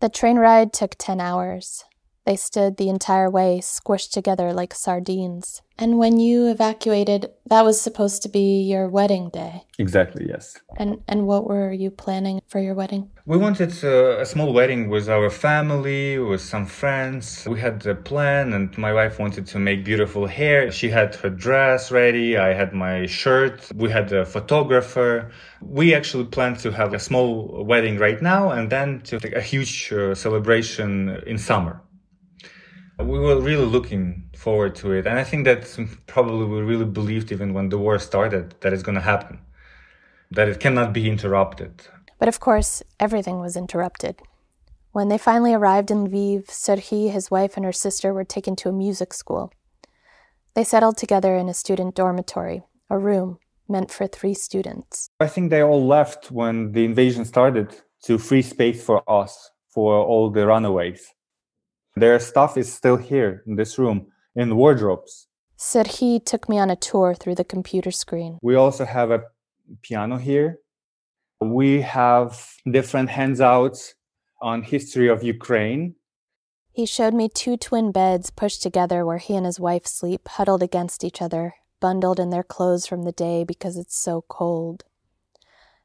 The 0.00 0.08
train 0.08 0.36
ride 0.36 0.72
took 0.72 0.94
10 0.98 1.20
hours. 1.20 1.84
They 2.28 2.36
stood 2.36 2.76
the 2.76 2.90
entire 2.90 3.30
way, 3.30 3.60
squished 3.62 4.10
together 4.12 4.52
like 4.52 4.74
sardines. 4.74 5.62
And 5.78 5.96
when 5.96 6.20
you 6.20 6.48
evacuated, 6.48 7.30
that 7.46 7.64
was 7.64 7.80
supposed 7.80 8.20
to 8.22 8.28
be 8.28 8.60
your 8.60 8.86
wedding 8.86 9.30
day. 9.30 9.62
Exactly, 9.78 10.26
yes. 10.28 10.58
And 10.76 11.00
and 11.08 11.26
what 11.26 11.46
were 11.48 11.72
you 11.72 11.90
planning 11.90 12.42
for 12.46 12.58
your 12.58 12.74
wedding? 12.74 13.08
We 13.24 13.38
wanted 13.38 13.72
uh, 13.82 14.18
a 14.20 14.26
small 14.26 14.52
wedding 14.52 14.90
with 14.90 15.08
our 15.08 15.30
family, 15.30 16.18
with 16.18 16.42
some 16.42 16.66
friends. 16.66 17.46
We 17.48 17.60
had 17.60 17.86
a 17.86 17.94
plan, 17.94 18.52
and 18.52 18.76
my 18.76 18.92
wife 18.92 19.18
wanted 19.18 19.46
to 19.46 19.58
make 19.58 19.86
beautiful 19.86 20.26
hair. 20.26 20.70
She 20.70 20.90
had 20.90 21.14
her 21.22 21.30
dress 21.30 21.90
ready. 21.90 22.36
I 22.36 22.52
had 22.52 22.74
my 22.74 23.06
shirt. 23.06 23.56
We 23.74 23.88
had 23.88 24.12
a 24.12 24.26
photographer. 24.26 25.30
We 25.62 25.94
actually 25.94 26.26
planned 26.26 26.58
to 26.58 26.72
have 26.72 26.92
a 26.92 26.98
small 26.98 27.64
wedding 27.64 27.96
right 27.96 28.20
now, 28.20 28.50
and 28.50 28.68
then 28.68 29.00
to 29.04 29.18
take 29.18 29.34
a 29.34 29.40
huge 29.52 29.90
uh, 29.92 30.14
celebration 30.14 31.22
in 31.26 31.38
summer 31.38 31.80
we 32.98 33.18
were 33.18 33.40
really 33.40 33.64
looking 33.64 34.28
forward 34.36 34.74
to 34.76 34.92
it. 34.92 35.06
And 35.06 35.18
I 35.18 35.24
think 35.24 35.44
that 35.44 35.66
probably 36.06 36.46
we 36.46 36.60
really 36.60 36.84
believed 36.84 37.30
even 37.30 37.54
when 37.54 37.68
the 37.68 37.78
war 37.78 37.98
started 37.98 38.54
that 38.60 38.72
it's 38.72 38.82
going 38.82 38.96
to 38.96 39.00
happen, 39.00 39.40
that 40.30 40.48
it 40.48 40.60
cannot 40.60 40.92
be 40.92 41.08
interrupted. 41.08 41.82
But 42.18 42.28
of 42.28 42.40
course, 42.40 42.82
everything 42.98 43.38
was 43.38 43.56
interrupted. 43.56 44.20
When 44.92 45.08
they 45.08 45.18
finally 45.18 45.54
arrived 45.54 45.90
in 45.90 46.08
Lviv, 46.08 46.46
Serhiy, 46.46 47.12
his 47.12 47.30
wife, 47.30 47.56
and 47.56 47.64
her 47.64 47.72
sister 47.72 48.12
were 48.12 48.24
taken 48.24 48.56
to 48.56 48.68
a 48.68 48.72
music 48.72 49.14
school. 49.14 49.52
They 50.54 50.64
settled 50.64 50.96
together 50.96 51.36
in 51.36 51.48
a 51.48 51.54
student 51.54 51.94
dormitory, 51.94 52.62
a 52.90 52.98
room 52.98 53.38
meant 53.68 53.92
for 53.92 54.06
three 54.06 54.34
students. 54.34 55.10
I 55.20 55.28
think 55.28 55.50
they 55.50 55.62
all 55.62 55.86
left 55.86 56.32
when 56.32 56.72
the 56.72 56.84
invasion 56.84 57.24
started 57.24 57.76
to 58.04 58.18
free 58.18 58.42
space 58.42 58.82
for 58.82 59.08
us, 59.08 59.50
for 59.68 59.94
all 60.04 60.30
the 60.30 60.46
runaways. 60.46 61.12
Their 61.98 62.18
stuff 62.20 62.56
is 62.56 62.72
still 62.72 62.96
here 62.96 63.42
in 63.46 63.56
this 63.56 63.78
room, 63.78 64.06
in 64.34 64.56
wardrobes. 64.56 65.26
Serhiy 65.58 66.24
took 66.24 66.48
me 66.48 66.58
on 66.58 66.70
a 66.70 66.76
tour 66.76 67.14
through 67.14 67.34
the 67.34 67.44
computer 67.44 67.90
screen. 67.90 68.38
We 68.42 68.54
also 68.54 68.84
have 68.84 69.10
a 69.10 69.24
piano 69.82 70.16
here. 70.16 70.58
We 71.40 71.80
have 71.82 72.52
different 72.70 73.10
handouts 73.10 73.94
on 74.40 74.62
history 74.62 75.08
of 75.08 75.24
Ukraine. 75.24 75.96
He 76.70 76.86
showed 76.86 77.14
me 77.14 77.28
two 77.28 77.56
twin 77.56 77.90
beds 77.90 78.30
pushed 78.30 78.62
together 78.62 79.04
where 79.04 79.18
he 79.18 79.34
and 79.34 79.44
his 79.44 79.58
wife 79.58 79.86
sleep, 79.86 80.28
huddled 80.28 80.62
against 80.62 81.02
each 81.02 81.20
other, 81.20 81.54
bundled 81.80 82.20
in 82.20 82.30
their 82.30 82.44
clothes 82.44 82.86
from 82.86 83.02
the 83.02 83.12
day 83.12 83.42
because 83.42 83.76
it's 83.76 83.96
so 83.98 84.24
cold. 84.28 84.84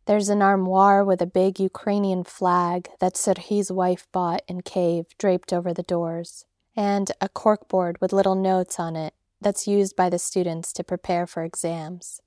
There's 0.06 0.28
an 0.28 0.42
armoire 0.42 1.06
with 1.06 1.22
a 1.22 1.26
big 1.26 1.62
Ukrainian 1.62 2.26
flag 2.26 2.90
that 3.00 3.14
Serhiy's 3.14 3.72
wife 3.72 4.06
bought 4.12 4.42
in 4.50 4.62
Kiev 4.62 5.06
draped 5.18 5.54
over 5.54 5.74
the 5.74 5.84
doors, 5.84 6.46
and 6.76 7.10
a 7.22 7.30
corkboard 7.30 8.02
with 8.02 8.12
little 8.12 8.36
notes 8.36 8.80
on 8.80 8.98
it 8.98 9.14
that's 9.40 9.66
used 9.66 9.96
by 9.96 10.10
the 10.10 10.20
students 10.20 10.74
to 10.74 10.84
prepare 10.84 11.26
for 11.26 11.44
exams. 11.44 12.20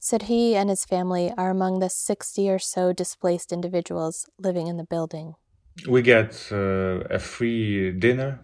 Serhiy 0.00 0.54
and 0.54 0.70
his 0.70 0.86
family 0.86 1.30
are 1.36 1.50
among 1.50 1.80
the 1.80 1.90
60 1.90 2.48
or 2.48 2.58
so 2.58 2.94
displaced 2.94 3.52
individuals 3.52 4.30
living 4.38 4.66
in 4.66 4.78
the 4.78 4.84
building. 4.84 5.34
We 5.86 6.00
get 6.00 6.48
uh, 6.50 7.00
a 7.10 7.18
free 7.18 7.92
dinner 7.92 8.40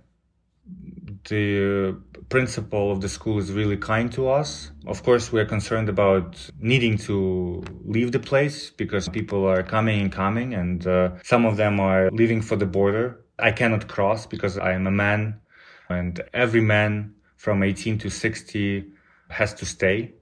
the 1.29 1.97
principal 2.29 2.91
of 2.91 3.01
the 3.01 3.09
school 3.09 3.39
is 3.39 3.53
really 3.53 3.77
kind 3.77 4.13
to 4.13 4.29
us. 4.29 4.71
Of 4.87 5.03
course, 5.03 5.33
we 5.33 5.41
are 5.41 5.45
concerned 5.45 5.89
about 5.89 6.51
needing 6.59 6.99
to 6.99 7.63
leave 7.85 8.13
the 8.13 8.19
place 8.19 8.71
because 8.71 9.09
people 9.09 9.47
are 9.47 9.63
coming 9.63 10.01
and 10.01 10.13
coming, 10.13 10.55
and 10.55 10.87
uh, 10.87 11.11
some 11.23 11.45
of 11.45 11.57
them 11.57 11.81
are 11.81 12.11
leaving 12.11 12.43
for 12.43 12.57
the 12.57 12.67
border. 12.67 13.25
I 13.39 13.53
cannot 13.53 13.89
cross 13.89 14.27
because 14.27 14.59
I 14.59 14.73
am 14.73 14.87
a 14.87 14.91
man, 14.91 15.41
and 15.89 16.23
every 16.33 16.61
man 16.61 17.15
from 17.37 17.63
18 17.63 17.99
to 17.99 18.11
60 18.11 18.85
has 19.29 19.55
to 19.55 19.67
stay 19.67 20.15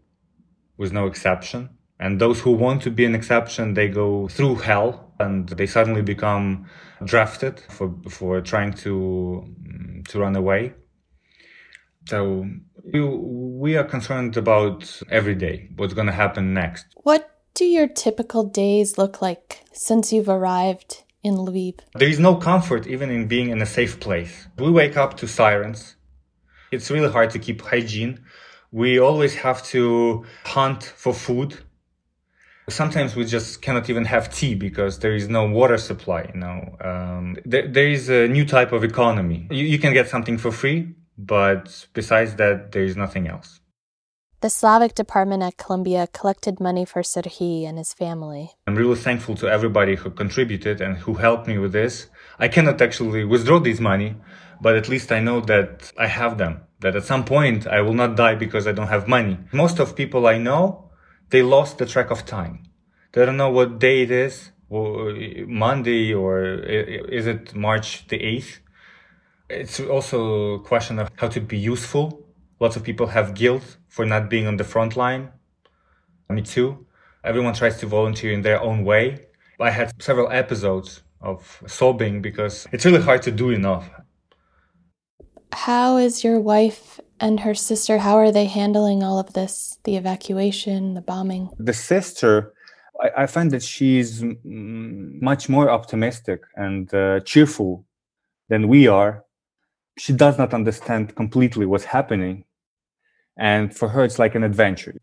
with 0.76 0.92
no 0.92 1.06
exception. 1.06 1.70
And 1.98 2.20
those 2.20 2.40
who 2.40 2.52
want 2.52 2.82
to 2.82 2.90
be 2.90 3.04
an 3.04 3.14
exception, 3.14 3.74
they 3.74 3.88
go 3.88 4.26
through 4.28 4.56
hell 4.56 5.01
and 5.18 5.48
they 5.48 5.66
suddenly 5.66 6.02
become 6.02 6.66
drafted 7.04 7.60
for, 7.68 7.94
for 8.08 8.40
trying 8.40 8.72
to, 8.72 9.44
mm, 9.62 10.08
to 10.08 10.20
run 10.20 10.36
away. 10.36 10.74
So 12.06 12.46
we 12.92 13.76
are 13.76 13.84
concerned 13.84 14.36
about 14.36 15.00
every 15.10 15.34
day, 15.34 15.68
what's 15.76 15.94
going 15.94 16.08
to 16.08 16.12
happen 16.12 16.52
next. 16.52 16.86
What 16.96 17.30
do 17.54 17.64
your 17.64 17.86
typical 17.86 18.44
days 18.44 18.98
look 18.98 19.22
like 19.22 19.62
since 19.72 20.12
you've 20.12 20.28
arrived 20.28 21.04
in 21.22 21.34
Lviv? 21.34 21.80
There 21.94 22.08
is 22.08 22.18
no 22.18 22.36
comfort 22.36 22.86
even 22.86 23.10
in 23.10 23.28
being 23.28 23.50
in 23.50 23.62
a 23.62 23.66
safe 23.66 24.00
place. 24.00 24.48
We 24.58 24.70
wake 24.70 24.96
up 24.96 25.16
to 25.18 25.28
sirens. 25.28 25.96
It's 26.72 26.90
really 26.90 27.10
hard 27.10 27.30
to 27.30 27.38
keep 27.38 27.62
hygiene. 27.62 28.20
We 28.72 28.98
always 28.98 29.34
have 29.36 29.62
to 29.66 30.24
hunt 30.44 30.82
for 30.82 31.12
food. 31.12 31.58
Sometimes 32.68 33.16
we 33.16 33.24
just 33.24 33.60
cannot 33.60 33.90
even 33.90 34.04
have 34.04 34.32
tea 34.32 34.54
because 34.54 35.00
there 35.00 35.14
is 35.14 35.28
no 35.28 35.48
water 35.48 35.78
supply. 35.78 36.30
You 36.32 36.40
know, 36.40 36.76
um, 36.80 37.36
there, 37.44 37.66
there 37.66 37.88
is 37.88 38.08
a 38.08 38.28
new 38.28 38.44
type 38.44 38.72
of 38.72 38.84
economy. 38.84 39.48
You, 39.50 39.64
you 39.64 39.78
can 39.78 39.92
get 39.92 40.08
something 40.08 40.38
for 40.38 40.52
free, 40.52 40.94
but 41.18 41.86
besides 41.92 42.36
that, 42.36 42.72
there 42.72 42.84
is 42.84 42.96
nothing 42.96 43.26
else. 43.26 43.60
The 44.42 44.50
Slavic 44.50 44.96
department 44.96 45.44
at 45.44 45.56
Columbia 45.56 46.08
collected 46.12 46.58
money 46.58 46.84
for 46.84 47.02
Serhiy 47.02 47.62
and 47.64 47.78
his 47.78 47.92
family. 47.92 48.50
I'm 48.66 48.74
really 48.74 48.96
thankful 48.96 49.36
to 49.36 49.46
everybody 49.48 49.94
who 49.94 50.10
contributed 50.10 50.80
and 50.80 50.96
who 50.96 51.14
helped 51.14 51.46
me 51.46 51.58
with 51.58 51.72
this. 51.72 52.08
I 52.40 52.48
cannot 52.48 52.82
actually 52.82 53.24
withdraw 53.24 53.60
this 53.60 53.78
money, 53.78 54.16
but 54.60 54.74
at 54.74 54.88
least 54.88 55.12
I 55.12 55.20
know 55.20 55.40
that 55.42 55.92
I 55.96 56.08
have 56.08 56.38
them. 56.38 56.62
That 56.80 56.96
at 56.96 57.04
some 57.04 57.24
point 57.24 57.68
I 57.68 57.82
will 57.82 57.94
not 57.94 58.16
die 58.16 58.34
because 58.34 58.66
I 58.66 58.72
don't 58.72 58.88
have 58.88 59.06
money. 59.06 59.38
Most 59.52 59.78
of 59.78 59.94
people 59.94 60.26
I 60.26 60.38
know, 60.38 60.90
they 61.32 61.42
lost 61.42 61.78
the 61.78 61.86
track 61.86 62.10
of 62.10 62.24
time. 62.26 62.62
They 63.12 63.24
don't 63.24 63.38
know 63.38 63.50
what 63.50 63.78
day 63.78 64.02
it 64.02 64.10
is, 64.10 64.52
uh, 64.70 65.12
Monday 65.46 66.14
or 66.14 66.34
uh, 66.38 66.82
uh, 66.82 67.18
is 67.18 67.26
it 67.26 67.54
March 67.54 68.06
the 68.08 68.18
8th? 68.18 68.58
It's 69.48 69.80
also 69.80 70.54
a 70.54 70.60
question 70.60 70.98
of 70.98 71.08
how 71.16 71.28
to 71.28 71.40
be 71.40 71.58
useful. 71.58 72.26
Lots 72.60 72.76
of 72.76 72.82
people 72.84 73.08
have 73.08 73.34
guilt 73.34 73.78
for 73.88 74.04
not 74.04 74.30
being 74.30 74.46
on 74.46 74.56
the 74.58 74.64
front 74.64 74.94
line. 74.94 75.30
Me 76.28 76.42
too. 76.42 76.86
Everyone 77.24 77.54
tries 77.54 77.78
to 77.80 77.86
volunteer 77.86 78.32
in 78.32 78.42
their 78.42 78.60
own 78.60 78.84
way. 78.84 79.26
I 79.60 79.70
had 79.70 79.92
several 80.02 80.30
episodes 80.30 81.02
of 81.20 81.62
sobbing 81.66 82.20
because 82.20 82.66
it's 82.72 82.84
really 82.84 83.02
hard 83.02 83.22
to 83.22 83.30
do 83.30 83.50
enough. 83.50 83.88
How 85.52 85.96
is 85.98 86.24
your 86.24 86.40
wife 86.40 87.00
and 87.22 87.40
her 87.40 87.54
sister? 87.54 87.98
How 87.98 88.16
are 88.16 88.32
they 88.32 88.44
handling 88.44 89.02
all 89.02 89.18
of 89.18 89.32
this? 89.32 89.78
The 89.84 89.96
evacuation, 89.96 90.94
the 90.94 91.00
bombing? 91.00 91.48
The 91.58 91.72
sister, 91.72 92.52
I, 93.00 93.22
I 93.22 93.26
find 93.26 93.50
that 93.52 93.62
she's 93.62 94.22
much 94.44 95.48
more 95.48 95.70
optimistic 95.70 96.40
and 96.56 96.92
uh, 96.92 97.20
cheerful 97.20 97.86
than 98.50 98.68
we 98.68 98.88
are. 98.88 99.24
She 99.98 100.12
does 100.12 100.36
not 100.36 100.52
understand 100.52 101.14
completely 101.14 101.64
what's 101.64 101.84
happening 101.84 102.44
and 103.36 103.74
for 103.74 103.88
her, 103.88 104.04
it's 104.04 104.18
like 104.18 104.34
an 104.34 104.44
adventure. 104.44 104.94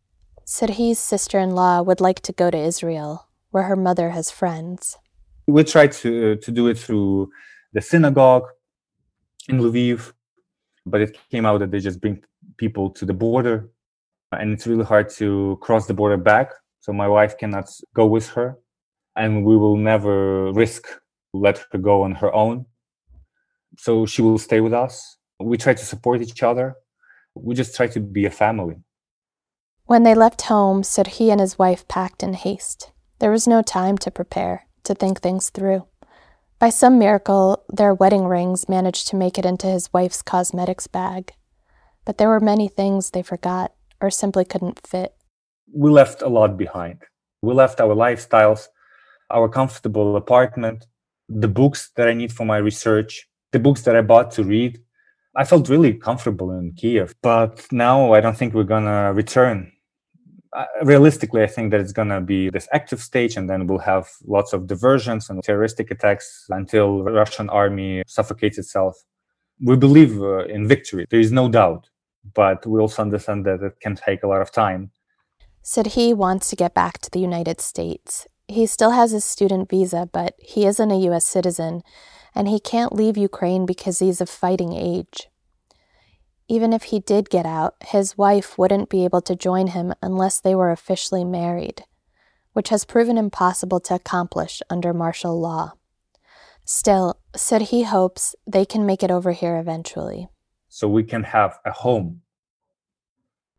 Serhiy's 0.45 0.99
sister 0.99 1.39
in 1.39 1.51
law 1.51 1.81
would 1.81 2.01
like 2.01 2.21
to 2.21 2.31
go 2.31 2.49
to 2.49 2.57
Israel, 2.57 3.27
where 3.51 3.63
her 3.63 3.75
mother 3.75 4.11
has 4.11 4.31
friends. 4.31 4.97
We 5.47 5.63
tried 5.63 5.91
to, 5.93 6.35
to 6.37 6.51
do 6.51 6.67
it 6.67 6.77
through 6.77 7.31
the 7.73 7.81
synagogue 7.81 8.47
in 9.47 9.59
Lviv, 9.59 10.13
but 10.89 11.01
it 11.01 11.17
came 11.31 11.45
out 11.45 11.59
that 11.59 11.71
they 11.71 11.79
just 11.79 12.01
bring 12.01 12.23
people 12.57 12.89
to 12.91 13.05
the 13.05 13.13
border, 13.13 13.69
and 14.31 14.51
it's 14.53 14.67
really 14.67 14.85
hard 14.85 15.09
to 15.11 15.57
cross 15.61 15.87
the 15.87 15.93
border 15.93 16.17
back. 16.17 16.51
So 16.81 16.93
my 16.93 17.07
wife 17.07 17.37
cannot 17.37 17.69
go 17.93 18.05
with 18.05 18.29
her, 18.29 18.57
and 19.15 19.45
we 19.45 19.55
will 19.57 19.77
never 19.77 20.51
risk 20.53 20.87
let 21.33 21.65
her 21.71 21.77
go 21.77 22.03
on 22.03 22.13
her 22.15 22.33
own. 22.33 22.65
So 23.77 24.05
she 24.05 24.21
will 24.21 24.39
stay 24.39 24.61
with 24.61 24.73
us. 24.73 25.17
We 25.39 25.57
try 25.57 25.73
to 25.73 25.85
support 25.85 26.21
each 26.21 26.43
other 26.43 26.75
we 27.35 27.55
just 27.55 27.75
try 27.75 27.87
to 27.87 27.99
be 27.99 28.25
a 28.25 28.31
family. 28.31 28.75
When 29.85 30.03
they 30.03 30.13
left 30.13 30.43
home, 30.43 30.83
Serhiy 30.83 31.31
and 31.31 31.41
his 31.41 31.57
wife 31.57 31.87
packed 31.87 32.21
in 32.21 32.33
haste. 32.33 32.91
There 33.19 33.31
was 33.31 33.47
no 33.47 33.61
time 33.61 33.97
to 33.99 34.11
prepare, 34.11 34.65
to 34.83 34.93
think 34.93 35.19
things 35.19 35.49
through. 35.49 35.87
By 36.59 36.69
some 36.69 36.99
miracle, 36.99 37.63
their 37.69 37.93
wedding 37.93 38.25
rings 38.25 38.67
managed 38.67 39.07
to 39.07 39.15
make 39.15 39.37
it 39.37 39.45
into 39.45 39.67
his 39.67 39.93
wife's 39.93 40.21
cosmetics 40.21 40.87
bag. 40.87 41.31
But 42.03 42.17
there 42.17 42.27
were 42.27 42.41
many 42.41 42.67
things 42.67 43.11
they 43.11 43.23
forgot 43.23 43.71
or 44.01 44.09
simply 44.09 44.43
couldn't 44.43 44.85
fit. 44.85 45.15
We 45.73 45.89
left 45.89 46.21
a 46.21 46.27
lot 46.27 46.57
behind. 46.57 47.03
We 47.41 47.53
left 47.53 47.79
our 47.79 47.95
lifestyles, 47.95 48.67
our 49.31 49.47
comfortable 49.47 50.17
apartment, 50.17 50.85
the 51.29 51.47
books 51.47 51.91
that 51.95 52.09
I 52.09 52.13
need 52.13 52.33
for 52.33 52.45
my 52.45 52.57
research, 52.57 53.29
the 53.53 53.59
books 53.59 53.83
that 53.83 53.95
I 53.95 54.01
bought 54.01 54.31
to 54.31 54.43
read, 54.43 54.79
I 55.37 55.45
felt 55.45 55.69
really 55.69 55.93
comfortable 55.93 56.51
in 56.51 56.73
Kiev, 56.73 57.15
but 57.21 57.65
now 57.71 58.13
I 58.13 58.19
don't 58.19 58.35
think 58.35 58.53
we're 58.53 58.63
gonna 58.63 59.13
return. 59.13 59.71
Realistically, 60.83 61.43
I 61.43 61.47
think 61.47 61.71
that 61.71 61.79
it's 61.79 61.91
gonna 61.91 62.21
be 62.21 62.49
this 62.49 62.67
active 62.73 63.01
stage, 63.01 63.37
and 63.37 63.49
then 63.49 63.67
we'll 63.67 63.79
have 63.79 64.09
lots 64.25 64.53
of 64.53 64.67
diversions 64.67 65.29
and 65.29 65.43
terroristic 65.43 65.91
attacks 65.91 66.45
until 66.49 67.03
the 67.03 67.11
Russian 67.11 67.49
army 67.49 68.03
suffocates 68.07 68.57
itself. 68.57 68.95
We 69.61 69.75
believe 69.75 70.21
uh, 70.21 70.45
in 70.45 70.67
victory. 70.67 71.05
There 71.09 71.19
is 71.19 71.31
no 71.31 71.49
doubt, 71.49 71.89
but 72.33 72.65
we 72.65 72.79
also 72.79 73.01
understand 73.01 73.45
that 73.45 73.61
it 73.61 73.79
can 73.81 73.95
take 73.95 74.23
a 74.23 74.27
lot 74.27 74.41
of 74.41 74.51
time. 74.51 74.91
Serhiy 75.63 76.15
wants 76.15 76.49
to 76.49 76.55
get 76.55 76.73
back 76.73 76.99
to 76.99 77.11
the 77.11 77.19
United 77.19 77.61
States. 77.61 78.27
He 78.47 78.65
still 78.65 78.91
has 78.91 79.11
his 79.11 79.25
student 79.25 79.69
visa, 79.69 80.09
but 80.11 80.33
he 80.39 80.65
isn't 80.65 80.91
a 80.91 80.97
U.S. 81.09 81.25
citizen 81.25 81.83
and 82.35 82.47
he 82.47 82.59
can't 82.59 82.93
leave 82.93 83.17
Ukraine 83.17 83.65
because 83.65 83.99
he's 83.99 84.21
of 84.21 84.29
fighting 84.29 84.73
age. 84.73 85.27
Even 86.51 86.73
if 86.73 86.85
he 86.85 86.99
did 86.99 87.29
get 87.29 87.45
out, 87.45 87.75
his 87.85 88.17
wife 88.17 88.57
wouldn't 88.57 88.89
be 88.89 89.05
able 89.05 89.21
to 89.21 89.35
join 89.35 89.67
him 89.67 89.93
unless 90.01 90.39
they 90.39 90.55
were 90.55 90.71
officially 90.71 91.23
married, 91.23 91.83
which 92.53 92.69
has 92.69 92.85
proven 92.85 93.19
impossible 93.19 93.79
to 93.81 93.93
accomplish 93.93 94.59
under 94.67 94.91
martial 94.91 95.39
law. 95.39 95.73
Still, 96.65 97.19
Serhiy 97.37 97.85
hopes 97.85 98.35
they 98.47 98.65
can 98.65 98.83
make 98.83 99.03
it 99.03 99.11
over 99.11 99.31
here 99.31 99.59
eventually. 99.59 100.27
So 100.69 100.87
we 100.87 101.03
can 101.03 101.23
have 101.23 101.59
a 101.65 101.71
home. 101.71 102.21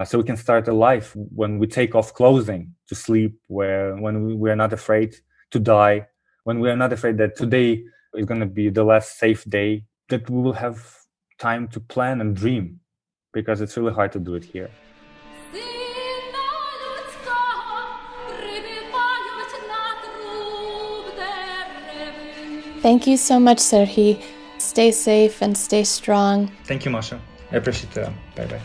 Uh, 0.01 0.05
so 0.05 0.19
we 0.19 0.25
can 0.25 0.37
start 0.37 0.67
a 0.67 0.73
life 0.73 1.15
when 1.15 1.61
we 1.61 1.69
take 1.69 1.95
off 1.95 2.13
clothing 2.13 2.75
to 2.89 2.97
sleep, 2.97 3.39
where 3.47 3.95
when 3.97 4.41
we 4.41 4.51
are 4.51 4.57
not 4.57 4.73
afraid 4.73 5.15
to 5.53 5.61
die, 5.61 6.09
when 6.43 6.59
we 6.59 6.69
are 6.69 6.77
not 6.77 6.93
afraid 6.93 7.19
that 7.19 7.37
today 7.37 7.85
is 8.15 8.27
going 8.27 8.41
to 8.41 8.47
be 8.47 8.69
the 8.69 8.83
last 8.83 9.17
safe 9.17 9.45
day 9.45 9.85
that 10.09 10.29
we 10.29 10.43
will 10.43 10.55
have 10.55 11.00
time 11.41 11.67
to 11.69 11.81
plan 11.81 12.21
and 12.21 12.37
dream 12.37 12.79
because 13.33 13.61
it's 13.61 13.77
really 13.77 13.93
hard 13.93 14.13
to 14.13 14.21
do 14.21 14.35
it 14.35 14.45
here. 14.45 14.71
Thank 22.83 23.07
you 23.07 23.17
so 23.19 23.39
much, 23.39 23.59
Serhiy. 23.59 24.23
Stay 24.59 24.91
safe 24.91 25.43
and 25.43 25.57
stay 25.57 25.85
strong. 25.85 26.51
Thank 26.65 26.85
you, 26.87 26.91
Masha. 26.91 27.21
I 27.53 27.57
appreciate 27.57 27.95
it. 27.97 28.09
Bye 28.37 28.47
bye. 28.47 28.61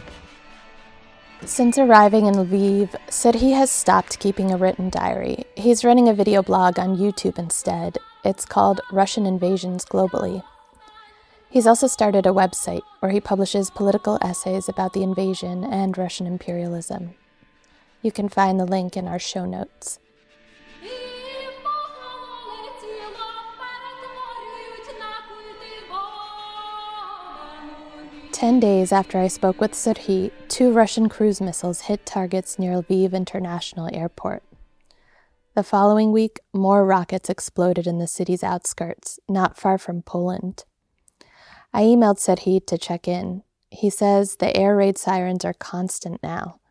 Since 1.44 1.78
arriving 1.78 2.26
in 2.28 2.36
Lviv, 2.36 2.96
Serhiy 3.10 3.54
has 3.56 3.70
stopped 3.70 4.20
keeping 4.20 4.52
a 4.52 4.58
written 4.58 4.90
diary. 4.90 5.44
He's 5.56 5.84
running 5.84 6.08
a 6.08 6.14
video 6.14 6.42
blog 6.42 6.80
on 6.80 6.98
YouTube 6.98 7.38
instead, 7.38 7.98
it's 8.24 8.46
called 8.46 8.82
Russian 8.92 9.26
Invasions 9.26 9.86
Globally. 9.86 10.42
He's 11.56 11.68
also 11.68 11.88
started 11.88 12.26
a 12.26 12.32
website 12.32 12.82
where 13.00 13.14
he 13.14 13.22
publishes 13.22 13.70
political 13.70 14.18
essays 14.22 14.68
about 14.68 14.92
the 14.92 15.04
invasion 15.04 15.64
and 15.64 15.98
Russian 15.98 16.28
imperialism. 16.28 17.14
You 18.02 18.12
can 18.12 18.28
find 18.28 18.60
the 18.60 18.66
link 18.66 18.98
in 18.98 19.08
our 19.08 19.20
show 19.20 19.46
notes. 19.46 20.00
Ten 28.34 28.60
days 28.60 28.92
after 28.92 29.18
I 29.18 29.30
spoke 29.30 29.62
with 29.62 29.72
Serhiy, 29.72 30.32
two 30.50 30.74
Russian 30.74 31.08
cruise 31.08 31.40
missiles 31.40 31.88
hit 31.88 32.06
targets 32.06 32.60
near 32.60 32.82
Lviv 32.82 33.14
International 33.14 33.90
Airport. 33.94 34.44
The 35.54 35.64
following 35.64 36.12
week, 36.12 36.42
more 36.52 36.86
rockets 36.86 37.30
exploded 37.30 37.88
in 37.88 38.00
the 38.00 38.08
city's 38.08 38.44
outskirts, 38.44 39.22
not 39.30 39.56
far 39.56 39.78
from 39.78 40.02
Poland. 40.02 40.66
I 41.76 41.82
emailed 41.82 42.20
Serhiy 42.20 42.66
to 42.68 42.78
check 42.78 43.06
in. 43.06 43.44
He 43.70 43.90
says 43.90 44.38
the 44.38 44.56
air 44.56 44.78
raid 44.78 44.98
sirens 44.98 45.44
are 45.44 45.54
constant 45.54 46.24
now. 46.24 46.62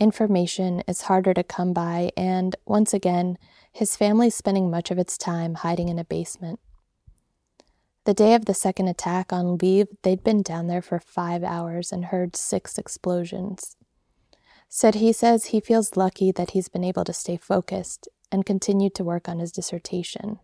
Information 0.00 0.82
is 0.88 1.02
harder 1.02 1.32
to 1.32 1.44
come 1.44 1.72
by, 1.72 2.10
and 2.16 2.56
once 2.66 2.92
again, 2.92 3.38
his 3.70 3.94
family's 3.94 4.34
spending 4.34 4.68
much 4.68 4.90
of 4.90 4.98
its 4.98 5.16
time 5.16 5.54
hiding 5.54 5.88
in 5.88 5.96
a 5.96 6.04
basement. 6.04 6.58
The 8.04 8.14
day 8.14 8.34
of 8.34 8.46
the 8.46 8.52
second 8.52 8.88
attack 8.88 9.32
on 9.32 9.58
Lviv, 9.58 9.86
they'd 10.02 10.24
been 10.24 10.42
down 10.42 10.66
there 10.66 10.82
for 10.82 10.98
five 10.98 11.44
hours 11.44 11.92
and 11.92 12.06
heard 12.06 12.34
six 12.34 12.78
explosions. 12.78 13.76
Said 14.68 14.96
he 14.96 15.12
says 15.12 15.46
he 15.46 15.60
feels 15.60 15.96
lucky 15.96 16.32
that 16.32 16.50
he's 16.50 16.68
been 16.68 16.82
able 16.82 17.04
to 17.04 17.12
stay 17.12 17.36
focused 17.36 18.08
and 18.32 18.44
continue 18.44 18.90
to 18.90 19.04
work 19.04 19.28
on 19.28 19.38
his 19.38 19.52
dissertation. 19.52 20.40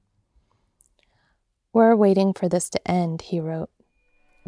We're 1.73 1.97
waiting 1.97 2.33
for 2.33 2.49
this 2.49 2.71
to 2.71 2.89
end, 2.89 3.23
he 3.23 3.41
wrote, 3.41 3.71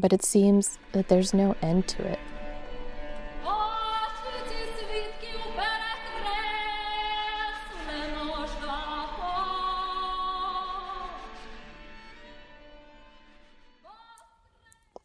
but 0.00 0.12
it 0.12 0.24
seems 0.24 0.78
that 0.92 1.08
there's 1.08 1.32
no 1.32 1.54
end 1.62 1.86
to 1.88 2.02
it. 2.04 2.18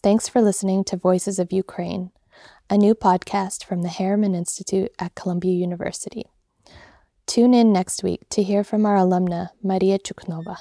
Thanks 0.01 0.29
for 0.29 0.39
listening 0.39 0.83
to 0.85 0.97
Voices 0.97 1.39
of 1.39 1.51
Ukraine 1.51 2.11
a 2.69 2.77
new 2.77 2.95
podcast 2.95 3.63
from 3.63 3.83
the 3.83 3.89
Harriman 3.89 4.33
Institute 4.33 4.91
at 4.97 5.13
Columbia 5.13 5.53
University. 5.53 6.25
Tune 7.27 7.53
in 7.53 7.71
next 7.71 8.03
week 8.03 8.27
to 8.29 8.41
hear 8.41 8.63
from 8.63 8.85
our 8.85 8.95
alumna, 8.95 9.49
Maria 9.61 9.99
Chuknova. 9.99 10.57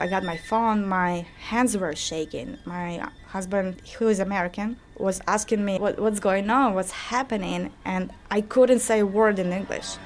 I 0.00 0.06
got 0.06 0.22
my 0.22 0.36
phone, 0.36 0.86
my 0.86 1.26
hands 1.40 1.76
were 1.76 1.92
shaking, 1.96 2.56
my 2.64 3.08
husband, 3.26 3.82
who 3.98 4.06
is 4.06 4.20
American, 4.20 4.76
was 4.96 5.20
asking 5.26 5.64
me 5.64 5.78
what, 5.78 5.98
what's 5.98 6.20
going 6.20 6.48
on, 6.50 6.74
what's 6.74 6.92
happening, 6.92 7.72
and 7.84 8.12
I 8.30 8.42
couldn't 8.42 8.78
say 8.78 9.00
a 9.00 9.06
word 9.06 9.40
in 9.40 9.52
English. 9.52 9.96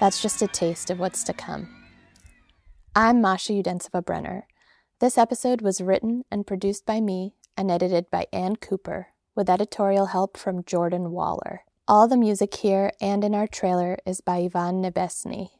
That's 0.00 0.20
just 0.20 0.42
a 0.42 0.48
taste 0.48 0.90
of 0.90 0.98
what's 0.98 1.22
to 1.22 1.32
come. 1.32 1.68
I'm 2.96 3.20
Masha 3.20 3.52
Udensiva 3.52 4.04
Brenner. 4.04 4.48
This 4.98 5.16
episode 5.16 5.62
was 5.62 5.80
written 5.80 6.24
and 6.32 6.44
produced 6.44 6.84
by 6.84 7.00
me 7.00 7.34
and 7.56 7.70
edited 7.70 8.10
by 8.10 8.26
Ann 8.32 8.56
Cooper, 8.56 9.08
with 9.36 9.48
editorial 9.48 10.06
help 10.06 10.36
from 10.36 10.64
Jordan 10.64 11.12
Waller. 11.12 11.60
All 11.86 12.08
the 12.08 12.16
music 12.16 12.54
here 12.56 12.90
and 13.00 13.22
in 13.22 13.36
our 13.36 13.46
trailer 13.46 13.98
is 14.04 14.20
by 14.20 14.38
Ivan 14.38 14.82
Nebesny, 14.82 15.50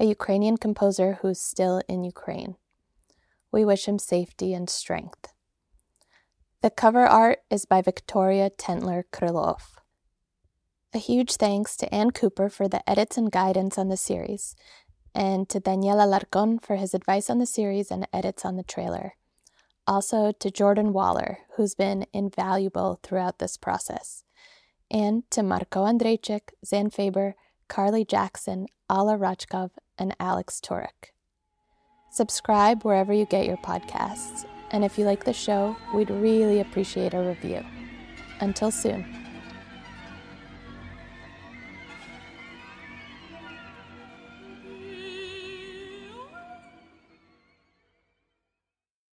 a 0.00 0.04
Ukrainian 0.04 0.56
composer 0.56 1.18
who's 1.20 1.40
still 1.40 1.82
in 1.88 2.04
Ukraine. 2.04 2.56
We 3.50 3.64
wish 3.64 3.86
him 3.86 3.98
safety 3.98 4.54
and 4.54 4.70
strength. 4.70 5.32
The 6.62 6.70
cover 6.70 7.06
art 7.06 7.38
is 7.50 7.64
by 7.64 7.82
Victoria 7.82 8.50
Tentler 8.50 9.04
Krylov. 9.12 9.78
A 10.94 10.98
huge 10.98 11.36
thanks 11.36 11.76
to 11.76 11.94
Ann 11.94 12.10
Cooper 12.12 12.48
for 12.48 12.68
the 12.68 12.88
edits 12.88 13.16
and 13.16 13.30
guidance 13.30 13.76
on 13.76 13.88
the 13.88 13.96
series, 13.96 14.56
and 15.14 15.48
to 15.48 15.60
Daniel 15.60 15.98
Alarcón 15.98 16.62
for 16.62 16.76
his 16.76 16.94
advice 16.94 17.28
on 17.28 17.38
the 17.38 17.46
series 17.46 17.90
and 17.90 18.08
edits 18.12 18.44
on 18.44 18.56
the 18.56 18.62
trailer. 18.62 19.14
Also 19.86 20.32
to 20.32 20.50
Jordan 20.50 20.92
Waller, 20.92 21.38
who's 21.56 21.74
been 21.74 22.06
invaluable 22.12 23.00
throughout 23.02 23.38
this 23.38 23.56
process. 23.56 24.24
And 24.90 25.28
to 25.30 25.42
Marco 25.42 25.84
Andrejczyk, 25.84 26.50
Zan 26.64 26.90
Faber, 26.90 27.34
Carly 27.68 28.04
Jackson, 28.04 28.66
Alla 28.88 29.16
Rachkov, 29.16 29.70
and 29.98 30.14
Alex 30.20 30.60
Turek. 30.64 31.12
Subscribe 32.10 32.84
wherever 32.84 33.12
you 33.12 33.26
get 33.26 33.46
your 33.46 33.58
podcasts. 33.58 34.46
And 34.70 34.84
if 34.84 34.98
you 34.98 35.04
like 35.04 35.24
the 35.24 35.32
show, 35.32 35.76
we'd 35.94 36.10
really 36.10 36.60
appreciate 36.60 37.14
a 37.14 37.20
review. 37.20 37.64
Until 38.40 38.70
soon. 38.70 39.27